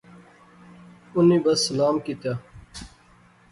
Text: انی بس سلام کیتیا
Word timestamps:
انی 1.15 1.37
بس 1.43 1.59
سلام 1.67 1.95
کیتیا 2.05 2.33